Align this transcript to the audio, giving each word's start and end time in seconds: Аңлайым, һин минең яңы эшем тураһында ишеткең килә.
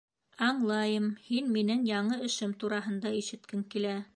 Аңлайым, 0.45 1.05
һин 1.27 1.53
минең 1.57 1.85
яңы 1.91 2.17
эшем 2.31 2.59
тураһында 2.65 3.13
ишеткең 3.21 3.67
килә. 3.77 3.97